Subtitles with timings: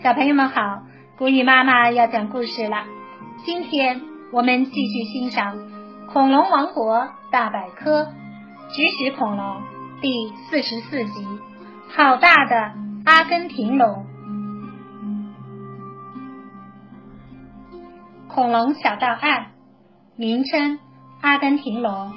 [0.00, 0.82] 小朋友们好，
[1.18, 2.84] 古雨妈妈要讲故事了。
[3.44, 4.00] 今天
[4.32, 5.56] 我们继续欣赏
[6.06, 8.04] 《恐龙王国大百科》
[8.68, 9.60] 植食恐龙
[10.00, 11.26] 第四十四集：
[11.88, 12.74] 好大的
[13.06, 14.06] 阿根廷龙！
[18.28, 19.46] 恐龙小档案：
[20.14, 20.78] 名称
[21.20, 22.12] 阿根廷龙，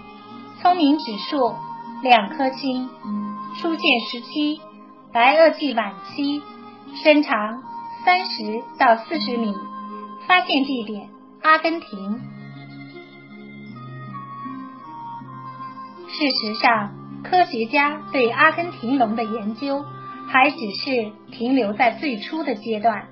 [0.61, 1.55] 聪明指数
[2.03, 2.87] 两颗星，
[3.59, 4.61] 出现时期
[5.11, 6.43] 白垩纪晚期，
[7.03, 7.70] 身长。
[8.03, 9.53] 三十到四十米，
[10.27, 11.09] 发现地点
[11.43, 12.19] 阿根廷。
[16.07, 16.91] 事实上，
[17.23, 19.85] 科学家对阿根廷龙的研究
[20.27, 23.07] 还只是停留在最初的阶段，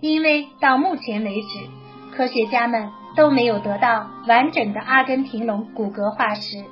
[0.00, 6.64] 因为到目前为止，科学家们都没有得到完整的阿根廷龙骨骼化石。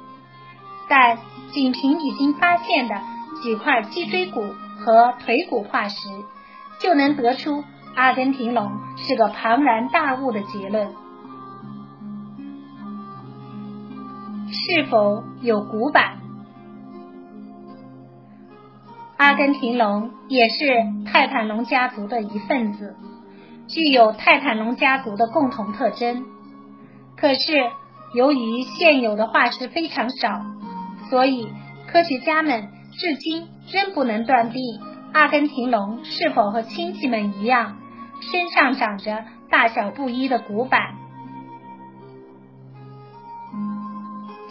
[0.90, 1.18] 但
[1.52, 2.94] 仅凭已经发现的
[3.42, 4.42] 几块脊椎骨
[4.78, 5.96] 和腿骨化石。
[6.80, 7.62] 就能得出
[7.94, 10.92] 阿根廷龙是个庞然大物的结论。
[14.48, 16.18] 是否有古板？
[19.16, 20.64] 阿根廷龙也是
[21.06, 22.96] 泰坦龙家族的一份子，
[23.68, 26.24] 具有泰坦龙家族的共同特征。
[27.16, 27.70] 可是，
[28.14, 30.40] 由于现有的化石非常少，
[31.10, 31.52] 所以
[31.86, 34.80] 科学家们至今仍不能断定。
[35.12, 37.76] 阿根廷龙是否和亲戚们一样，
[38.20, 40.94] 身上长着大小不一的骨板？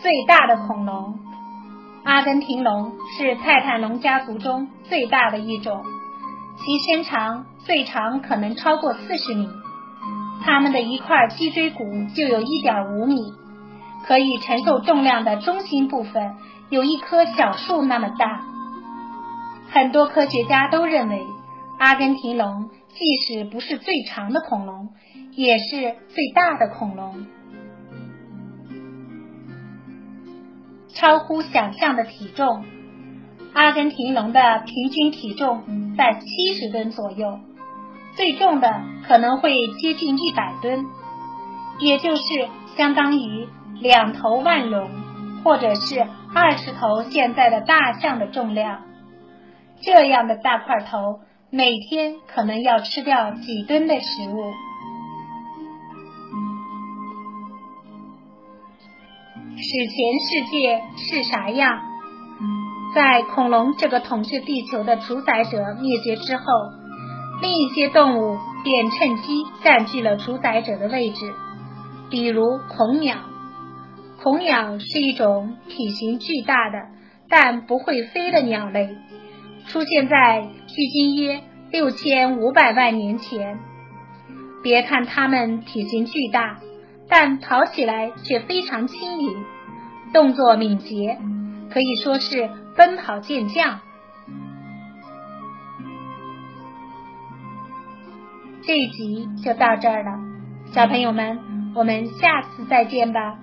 [0.01, 1.17] 最大的恐龙，
[2.03, 5.83] 阿根廷龙是泰坦龙家族中最大的一种，
[6.57, 9.47] 其身长最长可能超过四十米，
[10.43, 11.83] 它们的一块脊椎骨
[12.15, 13.33] 就有一点五米，
[14.05, 16.35] 可以承受重量的中心部分
[16.69, 18.41] 有一棵小树那么大。
[19.71, 21.21] 很多科学家都认为，
[21.77, 24.89] 阿根廷龙即使不是最长的恐龙，
[25.31, 27.27] 也是最大的恐龙。
[30.93, 32.65] 超乎想象的体重，
[33.53, 37.39] 阿根廷龙的平均体重在七十吨左右，
[38.15, 40.85] 最重的可能会接近一百吨，
[41.79, 43.47] 也就是相当于
[43.79, 44.89] 两头万龙，
[45.43, 48.81] 或者是二十头现在的大象的重量。
[49.81, 54.53] 这样的大块头，每天可能要吃掉几吨的食物。
[59.55, 61.81] 史前世界是啥样？
[62.95, 66.43] 在恐龙这个统治地球的主宰者灭绝之后，
[67.41, 71.33] 另一些动物便趁机占据了主宰者的位置，
[72.09, 73.17] 比如恐鸟。
[74.23, 76.77] 恐鸟是一种体型巨大的
[77.29, 78.97] 但不会飞的鸟类。
[79.69, 81.41] 出现在距今约
[81.71, 83.59] 六千五百万年前。
[84.63, 86.57] 别看它们体型巨大，
[87.07, 89.37] 但跑起来却非常轻盈，
[90.11, 91.19] 动作敏捷，
[91.71, 93.79] 可以说是奔跑健将。
[98.63, 100.19] 这一集就到这儿了，
[100.73, 101.39] 小朋友们，
[101.75, 103.37] 我们下次再见吧。